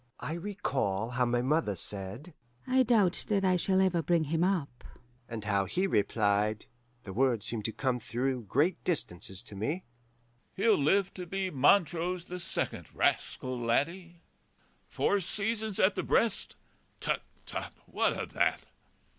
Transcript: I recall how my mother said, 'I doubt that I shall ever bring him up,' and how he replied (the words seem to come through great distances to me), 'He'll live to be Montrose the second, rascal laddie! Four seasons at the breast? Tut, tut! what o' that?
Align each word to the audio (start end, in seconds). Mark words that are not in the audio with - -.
I 0.19 0.33
recall 0.33 1.11
how 1.11 1.25
my 1.25 1.43
mother 1.43 1.75
said, 1.75 2.33
'I 2.65 2.81
doubt 2.85 3.25
that 3.29 3.45
I 3.45 3.55
shall 3.55 3.79
ever 3.79 4.01
bring 4.01 4.23
him 4.23 4.43
up,' 4.43 4.83
and 5.29 5.43
how 5.45 5.65
he 5.65 5.85
replied 5.85 6.65
(the 7.03 7.13
words 7.13 7.45
seem 7.45 7.61
to 7.61 7.71
come 7.71 7.99
through 7.99 8.45
great 8.45 8.83
distances 8.83 9.43
to 9.43 9.55
me), 9.55 9.83
'He'll 10.55 10.75
live 10.81 11.13
to 11.13 11.27
be 11.27 11.51
Montrose 11.51 12.25
the 12.25 12.39
second, 12.39 12.87
rascal 12.95 13.59
laddie! 13.59 14.23
Four 14.87 15.19
seasons 15.19 15.79
at 15.79 15.93
the 15.93 16.01
breast? 16.01 16.55
Tut, 16.99 17.21
tut! 17.45 17.71
what 17.85 18.13
o' 18.17 18.25
that? 18.25 18.65